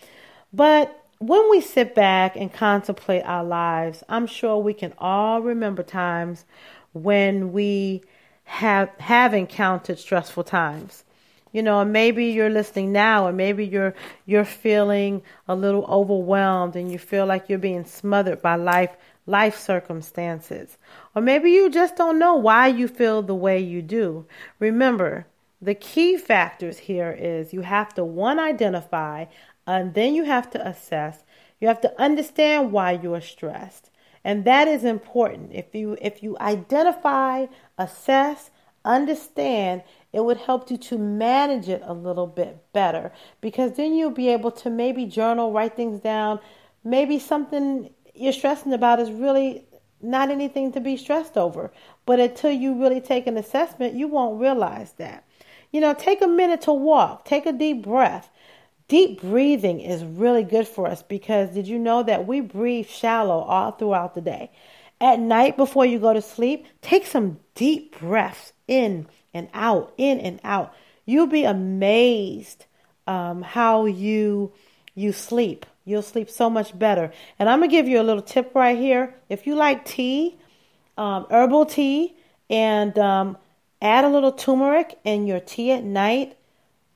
But 0.51 1.05
when 1.19 1.49
we 1.49 1.61
sit 1.61 1.95
back 1.95 2.35
and 2.35 2.51
contemplate 2.51 3.23
our 3.23 3.45
lives, 3.45 4.03
I'm 4.09 4.27
sure 4.27 4.57
we 4.57 4.73
can 4.73 4.93
all 4.97 5.41
remember 5.41 5.83
times 5.83 6.43
when 6.91 7.53
we 7.53 8.01
have 8.51 8.89
have 8.99 9.33
encountered 9.33 9.97
stressful 9.97 10.43
times. 10.43 11.05
You 11.53 11.63
know, 11.63 11.85
maybe 11.85 12.25
you're 12.25 12.49
listening 12.49 12.91
now 12.91 13.27
and 13.27 13.37
maybe 13.37 13.65
you're 13.65 13.95
you're 14.25 14.43
feeling 14.43 15.21
a 15.47 15.55
little 15.55 15.85
overwhelmed 15.85 16.75
and 16.75 16.91
you 16.91 16.99
feel 16.99 17.25
like 17.25 17.47
you're 17.47 17.59
being 17.59 17.85
smothered 17.85 18.41
by 18.41 18.55
life 18.55 18.91
life 19.25 19.57
circumstances. 19.57 20.77
Or 21.15 21.21
maybe 21.21 21.51
you 21.51 21.69
just 21.69 21.95
don't 21.95 22.19
know 22.19 22.35
why 22.35 22.67
you 22.67 22.89
feel 22.89 23.21
the 23.21 23.33
way 23.33 23.57
you 23.57 23.81
do. 23.81 24.25
Remember, 24.59 25.27
the 25.61 25.73
key 25.73 26.17
factors 26.17 26.77
here 26.77 27.15
is 27.17 27.53
you 27.53 27.61
have 27.61 27.93
to 27.93 28.03
one 28.03 28.37
identify 28.37 29.25
and 29.65 29.93
then 29.93 30.13
you 30.13 30.25
have 30.25 30.49
to 30.51 30.67
assess. 30.67 31.23
You 31.61 31.69
have 31.69 31.79
to 31.81 32.01
understand 32.01 32.73
why 32.73 32.91
you 32.91 33.13
are 33.13 33.21
stressed. 33.21 33.90
And 34.23 34.45
that 34.45 34.67
is 34.67 34.83
important. 34.83 35.51
If 35.53 35.73
you 35.73 35.97
if 36.01 36.21
you 36.21 36.37
identify, 36.39 37.47
assess, 37.77 38.51
understand, 38.85 39.83
it 40.13 40.23
would 40.23 40.37
help 40.37 40.69
you 40.69 40.77
to 40.77 40.97
manage 40.97 41.69
it 41.69 41.81
a 41.85 41.93
little 41.93 42.27
bit 42.27 42.63
better 42.73 43.11
because 43.39 43.73
then 43.73 43.93
you'll 43.95 44.11
be 44.11 44.29
able 44.29 44.51
to 44.51 44.69
maybe 44.69 45.05
journal, 45.05 45.51
write 45.51 45.75
things 45.75 46.01
down, 46.01 46.39
maybe 46.83 47.17
something 47.19 47.89
you're 48.13 48.33
stressing 48.33 48.73
about 48.73 48.99
is 48.99 49.11
really 49.11 49.65
not 50.01 50.29
anything 50.29 50.71
to 50.71 50.79
be 50.79 50.97
stressed 50.97 51.37
over. 51.37 51.71
But 52.05 52.19
until 52.19 52.51
you 52.51 52.79
really 52.79 53.01
take 53.01 53.27
an 53.27 53.37
assessment, 53.37 53.93
you 53.93 54.07
won't 54.07 54.41
realize 54.41 54.93
that. 54.93 55.25
You 55.71 55.79
know, 55.79 55.93
take 55.93 56.21
a 56.21 56.27
minute 56.27 56.61
to 56.61 56.73
walk, 56.73 57.25
take 57.25 57.45
a 57.45 57.53
deep 57.53 57.83
breath. 57.83 58.29
Deep 58.91 59.21
breathing 59.21 59.79
is 59.79 60.03
really 60.03 60.43
good 60.43 60.67
for 60.67 60.85
us 60.85 61.01
because 61.01 61.51
did 61.51 61.65
you 61.65 61.79
know 61.79 62.03
that 62.03 62.27
we 62.27 62.41
breathe 62.41 62.85
shallow 62.85 63.39
all 63.39 63.71
throughout 63.71 64.15
the 64.15 64.19
day? 64.19 64.51
At 64.99 65.17
night 65.17 65.55
before 65.55 65.85
you 65.85 65.97
go 65.97 66.13
to 66.13 66.21
sleep, 66.21 66.65
take 66.81 67.05
some 67.05 67.39
deep 67.55 67.97
breaths 67.99 68.51
in 68.67 69.07
and 69.33 69.47
out, 69.53 69.93
in 69.95 70.19
and 70.19 70.41
out. 70.43 70.73
You'll 71.05 71.27
be 71.27 71.45
amazed 71.45 72.65
um, 73.07 73.43
how 73.43 73.85
you 73.85 74.51
you 74.93 75.13
sleep. 75.13 75.65
You'll 75.85 76.01
sleep 76.01 76.29
so 76.29 76.49
much 76.49 76.77
better. 76.77 77.13
And 77.39 77.47
I'm 77.47 77.61
to 77.61 77.69
give 77.69 77.87
you 77.87 78.01
a 78.01 78.03
little 78.03 78.21
tip 78.21 78.53
right 78.53 78.77
here. 78.77 79.15
If 79.29 79.47
you 79.47 79.55
like 79.55 79.85
tea, 79.85 80.37
um, 80.97 81.27
herbal 81.31 81.67
tea, 81.67 82.17
and 82.49 82.99
um, 82.99 83.37
add 83.81 84.03
a 84.03 84.09
little 84.09 84.33
turmeric 84.33 84.99
in 85.05 85.27
your 85.27 85.39
tea 85.39 85.71
at 85.71 85.85
night, 85.85 86.37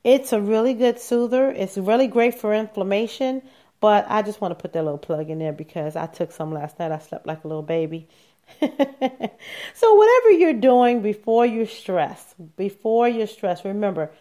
it's 0.05 0.31
a 0.31 0.39
really 0.39 0.75
good 0.75 1.00
soother. 1.00 1.50
It's 1.50 1.77
really 1.77 2.05
great 2.07 2.35
for 2.39 2.53
inflammation. 2.53 3.41
But 3.81 4.05
I 4.07 4.21
just 4.21 4.39
want 4.39 4.51
to 4.51 4.62
put 4.62 4.71
that 4.74 4.83
little 4.83 5.00
plug 5.00 5.29
in 5.29 5.39
there 5.39 5.51
because 5.51 5.95
I 5.95 6.05
took 6.05 6.31
some 6.31 6.53
last 6.53 6.79
night. 6.79 6.91
I 6.91 7.00
slept 7.00 7.25
like 7.25 7.43
a 7.43 7.47
little 7.47 7.63
baby. 7.63 8.07
so, 8.62 9.93
whatever 9.95 10.31
you're 10.31 10.53
doing 10.53 11.01
before 11.01 11.45
you're 11.45 11.65
stressed, 11.65 12.35
before 12.55 13.09
you're 13.09 13.25
stressed, 13.25 13.65
remember, 13.65 14.12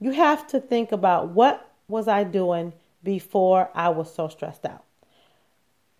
you 0.00 0.10
have 0.10 0.46
to 0.48 0.60
think 0.60 0.90
about 0.90 1.28
what 1.28 1.70
was 1.86 2.08
I 2.08 2.24
doing 2.24 2.72
before 3.04 3.70
I 3.74 3.90
was 3.90 4.12
so 4.12 4.26
stressed 4.26 4.66
out. 4.66 4.84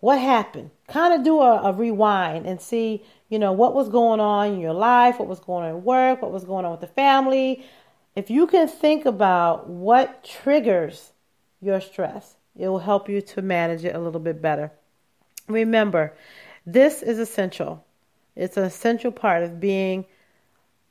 What 0.00 0.18
happened? 0.18 0.70
Kind 0.88 1.14
of 1.14 1.24
do 1.24 1.40
a, 1.40 1.62
a, 1.62 1.72
rewind 1.72 2.46
and 2.46 2.60
see, 2.60 3.04
you 3.28 3.38
know, 3.38 3.52
what 3.52 3.74
was 3.74 3.88
going 3.88 4.20
on 4.20 4.54
in 4.54 4.60
your 4.60 4.72
life, 4.72 5.18
what 5.18 5.28
was 5.28 5.40
going 5.40 5.64
on 5.64 5.70
at 5.70 5.82
work, 5.82 6.22
what 6.22 6.32
was 6.32 6.44
going 6.44 6.64
on 6.64 6.72
with 6.72 6.80
the 6.80 6.88
family. 6.88 7.64
If 8.18 8.30
you 8.30 8.48
can 8.48 8.66
think 8.66 9.06
about 9.06 9.68
what 9.68 10.24
triggers 10.24 11.12
your 11.60 11.80
stress, 11.80 12.34
it 12.56 12.66
will 12.66 12.80
help 12.80 13.08
you 13.08 13.20
to 13.20 13.42
manage 13.42 13.84
it 13.84 13.94
a 13.94 13.98
little 14.00 14.18
bit 14.18 14.42
better. 14.42 14.72
Remember, 15.46 16.16
this 16.66 17.00
is 17.00 17.20
essential. 17.20 17.84
It's 18.34 18.56
an 18.56 18.64
essential 18.64 19.12
part 19.12 19.44
of 19.44 19.60
being 19.60 20.04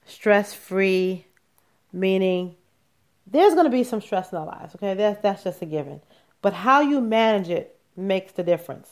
stress 0.06 0.54
free, 0.54 1.26
meaning 1.92 2.56
there's 3.30 3.56
going 3.56 3.66
to 3.66 3.78
be 3.78 3.84
some 3.84 4.00
stress 4.00 4.32
in 4.32 4.38
our 4.38 4.46
lives, 4.46 4.74
okay? 4.76 4.94
That's, 4.94 5.22
that's 5.22 5.44
just 5.44 5.62
a 5.62 5.66
given. 5.66 6.00
But 6.42 6.54
how 6.54 6.80
you 6.80 7.02
manage 7.02 7.50
it 7.50 7.78
makes 7.98 8.32
the 8.32 8.44
difference, 8.44 8.92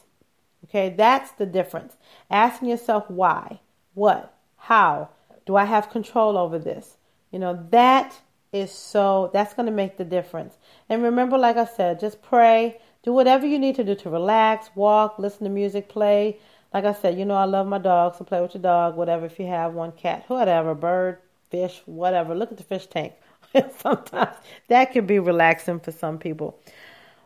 okay? 0.65 0.89
That's 0.89 1.31
the 1.31 1.45
difference. 1.45 1.95
Asking 2.29 2.67
yourself 2.67 3.09
why, 3.09 3.61
what, 3.93 4.37
how, 4.57 5.11
do 5.45 5.55
I 5.55 5.63
have 5.63 5.89
control 5.89 6.37
over 6.37 6.59
this? 6.59 6.97
You 7.31 7.39
know, 7.39 7.65
that 7.71 8.21
is 8.55 8.71
so, 8.71 9.29
that's 9.33 9.53
going 9.53 9.65
to 9.65 9.71
make 9.71 9.97
the 9.97 10.05
difference. 10.05 10.57
And 10.87 11.03
remember, 11.03 11.37
like 11.37 11.57
I 11.57 11.65
said, 11.65 11.99
just 11.99 12.21
pray, 12.21 12.79
do 13.03 13.11
whatever 13.11 13.45
you 13.45 13.59
need 13.59 13.75
to 13.75 13.83
do 13.83 13.95
to 13.95 14.09
relax, 14.09 14.69
walk, 14.75 15.19
listen 15.19 15.43
to 15.43 15.49
music, 15.49 15.89
play. 15.89 16.39
Like 16.73 16.85
I 16.85 16.93
said, 16.93 17.19
you 17.19 17.25
know, 17.25 17.35
I 17.35 17.43
love 17.43 17.67
my 17.67 17.77
dog, 17.77 18.15
so 18.15 18.23
play 18.23 18.41
with 18.41 18.53
your 18.53 18.63
dog, 18.63 18.95
whatever. 18.95 19.25
If 19.25 19.39
you 19.39 19.47
have 19.47 19.73
one 19.73 19.91
cat, 19.91 20.23
whatever, 20.27 20.73
bird, 20.73 21.19
fish, 21.51 21.81
whatever. 21.85 22.33
Look 22.33 22.51
at 22.51 22.57
the 22.57 22.63
fish 22.63 22.87
tank. 22.87 23.13
Sometimes 23.79 24.35
that 24.69 24.93
can 24.93 25.05
be 25.05 25.19
relaxing 25.19 25.81
for 25.81 25.91
some 25.91 26.17
people. 26.17 26.57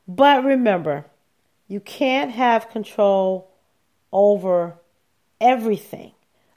But 0.08 0.44
remember, 0.44 1.06
you 1.68 1.80
can't 1.80 2.32
have 2.32 2.70
control 2.70 3.52
over 4.12 4.76
everything, 5.40 6.14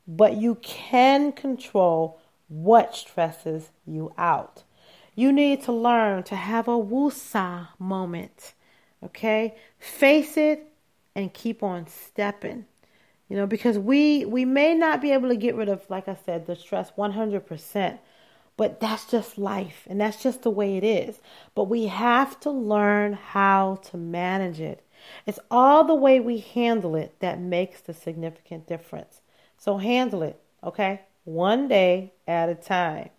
but 0.08 0.36
you 0.38 0.54
can 0.62 1.32
control 1.32 2.21
what 2.52 2.94
stresses 2.94 3.70
you 3.86 4.12
out. 4.18 4.62
You 5.14 5.32
need 5.32 5.62
to 5.62 5.72
learn 5.72 6.22
to 6.24 6.36
have 6.36 6.68
a 6.68 6.72
woosah 6.72 7.68
moment. 7.78 8.52
Okay? 9.02 9.54
Face 9.78 10.36
it 10.36 10.70
and 11.14 11.32
keep 11.32 11.62
on 11.62 11.86
stepping. 11.86 12.66
You 13.28 13.36
know, 13.36 13.46
because 13.46 13.78
we 13.78 14.26
we 14.26 14.44
may 14.44 14.74
not 14.74 15.00
be 15.00 15.12
able 15.12 15.30
to 15.30 15.36
get 15.36 15.54
rid 15.54 15.70
of 15.70 15.88
like 15.88 16.08
I 16.08 16.14
said 16.14 16.46
the 16.46 16.54
stress 16.54 16.92
100%, 16.98 17.98
but 18.58 18.80
that's 18.80 19.06
just 19.06 19.38
life 19.38 19.86
and 19.88 19.98
that's 19.98 20.22
just 20.22 20.42
the 20.42 20.50
way 20.50 20.76
it 20.76 20.84
is. 20.84 21.20
But 21.54 21.64
we 21.64 21.86
have 21.86 22.38
to 22.40 22.50
learn 22.50 23.14
how 23.14 23.80
to 23.90 23.96
manage 23.96 24.60
it. 24.60 24.84
It's 25.26 25.40
all 25.50 25.84
the 25.84 25.94
way 25.94 26.20
we 26.20 26.38
handle 26.38 26.94
it 26.94 27.18
that 27.20 27.40
makes 27.40 27.80
the 27.80 27.94
significant 27.94 28.66
difference. 28.66 29.22
So 29.56 29.78
handle 29.78 30.22
it, 30.22 30.38
okay? 30.62 31.00
One 31.24 31.68
day 31.68 32.12
at 32.26 32.48
a 32.48 32.54
time. 32.54 33.10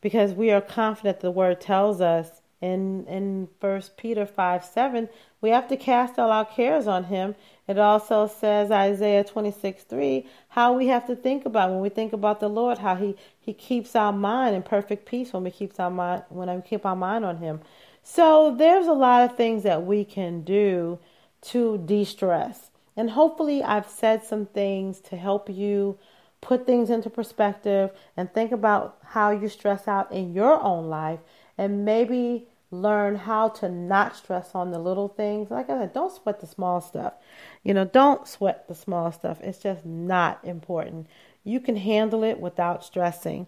Because 0.00 0.32
we 0.32 0.50
are 0.50 0.60
confident 0.60 1.20
the 1.20 1.30
word 1.30 1.60
tells 1.60 2.00
us 2.00 2.42
in 2.60 3.06
in 3.06 3.48
first 3.60 3.96
Peter 3.96 4.26
five 4.26 4.64
seven, 4.64 5.08
we 5.40 5.50
have 5.50 5.68
to 5.68 5.76
cast 5.76 6.18
all 6.18 6.30
our 6.30 6.44
cares 6.44 6.86
on 6.86 7.04
him 7.04 7.34
it 7.66 7.78
also 7.78 8.26
says 8.26 8.70
Isaiah 8.70 9.24
26 9.24 9.84
3, 9.84 10.26
how 10.48 10.74
we 10.74 10.88
have 10.88 11.06
to 11.06 11.16
think 11.16 11.46
about 11.46 11.70
when 11.70 11.80
we 11.80 11.88
think 11.88 12.12
about 12.12 12.40
the 12.40 12.48
Lord, 12.48 12.78
how 12.78 12.94
He 12.94 13.16
He 13.40 13.54
keeps 13.54 13.96
our 13.96 14.12
mind 14.12 14.54
in 14.54 14.62
perfect 14.62 15.06
peace 15.06 15.32
when 15.32 15.44
we 15.44 15.50
keeps 15.50 15.80
our 15.80 15.90
mind 15.90 16.24
when 16.28 16.54
we 16.54 16.62
keep 16.62 16.84
our 16.84 16.96
mind 16.96 17.24
on 17.24 17.38
Him. 17.38 17.60
So 18.02 18.54
there's 18.54 18.86
a 18.86 18.92
lot 18.92 19.22
of 19.22 19.36
things 19.36 19.62
that 19.62 19.86
we 19.86 20.04
can 20.04 20.42
do 20.42 20.98
to 21.42 21.78
de-stress. 21.78 22.70
And 22.96 23.10
hopefully 23.10 23.62
I've 23.62 23.88
said 23.88 24.22
some 24.24 24.44
things 24.46 25.00
to 25.00 25.16
help 25.16 25.48
you 25.48 25.98
put 26.44 26.66
things 26.66 26.90
into 26.90 27.08
perspective 27.08 27.90
and 28.16 28.32
think 28.32 28.52
about 28.52 28.98
how 29.02 29.30
you 29.30 29.48
stress 29.48 29.88
out 29.88 30.12
in 30.12 30.34
your 30.34 30.62
own 30.62 30.88
life 30.88 31.20
and 31.56 31.86
maybe 31.86 32.46
learn 32.70 33.16
how 33.16 33.48
to 33.48 33.68
not 33.68 34.14
stress 34.14 34.54
on 34.54 34.70
the 34.70 34.78
little 34.78 35.08
things. 35.08 35.50
Like 35.50 35.70
I 35.70 35.80
said, 35.80 35.94
don't 35.94 36.12
sweat 36.12 36.40
the 36.40 36.46
small 36.46 36.82
stuff. 36.82 37.14
You 37.62 37.72
know, 37.72 37.86
don't 37.86 38.28
sweat 38.28 38.68
the 38.68 38.74
small 38.74 39.10
stuff. 39.10 39.40
It's 39.40 39.58
just 39.58 39.86
not 39.86 40.38
important. 40.44 41.06
You 41.44 41.60
can 41.60 41.76
handle 41.76 42.22
it 42.22 42.38
without 42.38 42.84
stressing. 42.84 43.46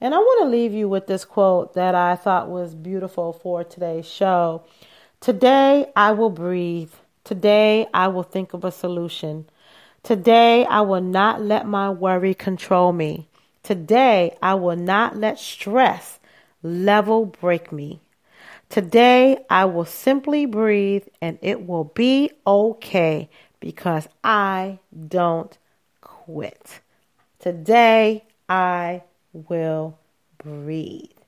And 0.00 0.14
I 0.14 0.18
want 0.18 0.44
to 0.44 0.50
leave 0.50 0.72
you 0.72 0.88
with 0.88 1.06
this 1.06 1.26
quote 1.26 1.74
that 1.74 1.94
I 1.94 2.16
thought 2.16 2.48
was 2.48 2.74
beautiful 2.74 3.34
for 3.34 3.64
today's 3.64 4.08
show. 4.08 4.64
Today 5.20 5.92
I 5.94 6.12
will 6.12 6.30
breathe. 6.30 6.92
Today 7.22 7.86
I 7.92 8.08
will 8.08 8.22
think 8.22 8.54
of 8.54 8.64
a 8.64 8.72
solution. 8.72 9.46
Today 10.02 10.64
I 10.64 10.80
will 10.80 11.02
not 11.02 11.42
let 11.42 11.66
my 11.66 11.90
worry 11.90 12.34
control 12.34 12.92
me. 12.92 13.28
Today 13.62 14.36
I 14.42 14.54
will 14.54 14.76
not 14.76 15.16
let 15.16 15.38
stress 15.38 16.18
level 16.62 17.26
break 17.26 17.70
me. 17.70 18.00
Today 18.70 19.44
I 19.50 19.66
will 19.66 19.84
simply 19.84 20.46
breathe 20.46 21.06
and 21.20 21.38
it 21.42 21.66
will 21.66 21.84
be 21.84 22.30
okay 22.46 23.28
because 23.60 24.08
I 24.24 24.78
don't 25.08 25.56
quit. 26.00 26.80
Today 27.38 28.24
I 28.48 29.02
will 29.32 29.98
breathe. 30.38 31.19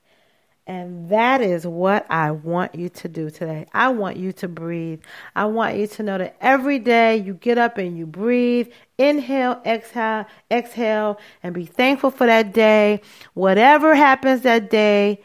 And 0.73 1.11
that 1.11 1.43
is 1.43 1.67
what 1.67 2.07
I 2.09 2.31
want 2.31 2.75
you 2.75 2.89
to 2.89 3.07
do 3.07 3.29
today. 3.29 3.67
I 3.75 3.91
want 3.91 4.17
you 4.17 4.33
to 4.33 4.49
breathe. 4.49 5.03
I 5.37 5.45
want 5.45 5.77
you 5.77 5.87
to 5.87 6.03
know 6.03 6.17
that 6.17 6.35
every 6.41 6.79
day 6.79 7.19
you 7.19 7.35
get 7.35 7.59
up 7.59 7.77
and 7.77 7.99
you 7.99 8.07
breathe, 8.07 8.69
inhale, 8.97 9.61
exhale, 9.67 10.25
exhale, 10.51 11.21
and 11.43 11.55
be 11.55 11.67
thankful 11.67 12.11
for 12.11 12.27
that 12.27 12.55
day. 12.55 13.03
Whatever 13.35 13.95
happens 13.95 14.41
that 14.43 14.71
day, 14.71 15.21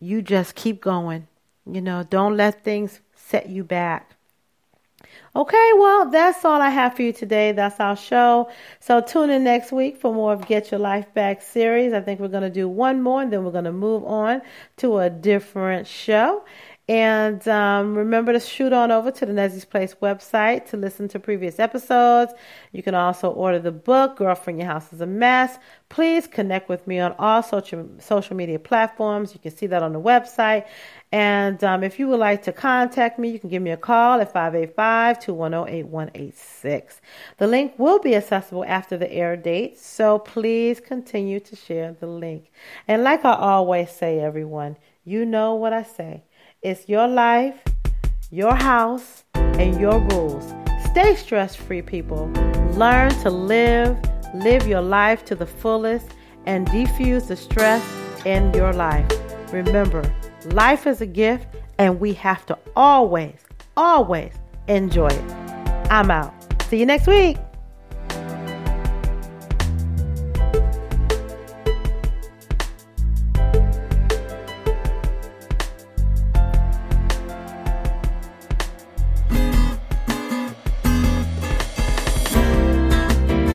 you 0.00 0.22
just 0.22 0.54
keep 0.54 0.80
going. 0.80 1.28
You 1.66 1.82
know, 1.82 2.02
don't 2.02 2.34
let 2.34 2.64
things 2.64 3.00
set 3.14 3.50
you 3.50 3.64
back. 3.64 4.16
Okay, 5.34 5.70
well, 5.78 6.10
that's 6.10 6.44
all 6.44 6.60
I 6.60 6.68
have 6.68 6.94
for 6.94 7.00
you 7.00 7.12
today. 7.14 7.52
That's 7.52 7.80
our 7.80 7.96
show. 7.96 8.50
So 8.80 9.00
tune 9.00 9.30
in 9.30 9.44
next 9.44 9.72
week 9.72 9.96
for 9.96 10.12
more 10.12 10.34
of 10.34 10.46
Get 10.46 10.70
Your 10.70 10.78
Life 10.78 11.14
Back 11.14 11.40
series. 11.40 11.94
I 11.94 12.02
think 12.02 12.20
we're 12.20 12.28
going 12.28 12.42
to 12.42 12.50
do 12.50 12.68
one 12.68 13.00
more 13.00 13.22
and 13.22 13.32
then 13.32 13.42
we're 13.42 13.50
going 13.50 13.64
to 13.64 13.72
move 13.72 14.04
on 14.04 14.42
to 14.76 14.98
a 14.98 15.08
different 15.08 15.86
show. 15.86 16.44
And 16.92 17.48
um, 17.48 17.94
remember 17.94 18.34
to 18.34 18.38
shoot 18.38 18.70
on 18.70 18.90
over 18.90 19.10
to 19.10 19.24
the 19.24 19.32
Nezzy's 19.32 19.64
Place 19.64 19.96
website 20.02 20.68
to 20.68 20.76
listen 20.76 21.08
to 21.08 21.18
previous 21.18 21.58
episodes. 21.58 22.34
You 22.72 22.82
can 22.82 22.94
also 22.94 23.30
order 23.30 23.58
the 23.58 23.72
book, 23.72 24.18
Girlfriend 24.18 24.58
Your 24.58 24.68
House 24.68 24.92
is 24.92 25.00
a 25.00 25.06
Mess. 25.06 25.56
Please 25.88 26.26
connect 26.26 26.68
with 26.68 26.86
me 26.86 26.98
on 26.98 27.14
all 27.18 27.42
social, 27.42 27.88
social 27.98 28.36
media 28.36 28.58
platforms. 28.58 29.32
You 29.32 29.40
can 29.40 29.56
see 29.56 29.66
that 29.68 29.82
on 29.82 29.94
the 29.94 30.00
website. 30.02 30.66
And 31.10 31.64
um, 31.64 31.82
if 31.82 31.98
you 31.98 32.08
would 32.08 32.18
like 32.18 32.42
to 32.42 32.52
contact 32.52 33.18
me, 33.18 33.30
you 33.30 33.38
can 33.38 33.48
give 33.48 33.62
me 33.62 33.70
a 33.70 33.78
call 33.78 34.20
at 34.20 34.30
585 34.30 35.18
210 35.18 35.74
8186. 35.74 37.00
The 37.38 37.46
link 37.46 37.72
will 37.78 38.00
be 38.00 38.14
accessible 38.14 38.66
after 38.66 38.98
the 38.98 39.10
air 39.10 39.34
date, 39.38 39.78
so 39.78 40.18
please 40.18 40.78
continue 40.78 41.40
to 41.40 41.56
share 41.56 41.96
the 41.98 42.06
link. 42.06 42.52
And 42.86 43.02
like 43.02 43.24
I 43.24 43.32
always 43.32 43.90
say, 43.90 44.20
everyone, 44.20 44.76
you 45.06 45.24
know 45.24 45.54
what 45.54 45.72
I 45.72 45.84
say. 45.84 46.24
It's 46.62 46.88
your 46.88 47.08
life, 47.08 47.56
your 48.30 48.54
house, 48.54 49.24
and 49.34 49.80
your 49.80 49.98
rules. 49.98 50.54
Stay 50.92 51.16
stress 51.16 51.56
free, 51.56 51.82
people. 51.82 52.28
Learn 52.74 53.10
to 53.22 53.30
live, 53.30 53.98
live 54.32 54.68
your 54.68 54.80
life 54.80 55.24
to 55.24 55.34
the 55.34 55.44
fullest, 55.44 56.14
and 56.46 56.68
defuse 56.68 57.26
the 57.26 57.34
stress 57.34 57.82
in 58.24 58.54
your 58.54 58.72
life. 58.72 59.10
Remember, 59.52 60.04
life 60.52 60.86
is 60.86 61.00
a 61.00 61.06
gift, 61.06 61.48
and 61.78 61.98
we 61.98 62.12
have 62.12 62.46
to 62.46 62.56
always, 62.76 63.40
always 63.76 64.32
enjoy 64.68 65.08
it. 65.08 65.32
I'm 65.90 66.12
out. 66.12 66.32
See 66.68 66.78
you 66.78 66.86
next 66.86 67.08
week. 67.08 67.38